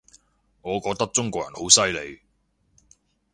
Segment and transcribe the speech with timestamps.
[0.63, 2.21] 我覺得中國人好犀利